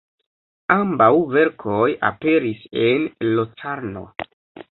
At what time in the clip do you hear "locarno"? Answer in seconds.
3.37-4.05